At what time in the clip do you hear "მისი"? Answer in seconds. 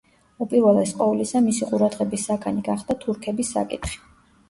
1.49-1.69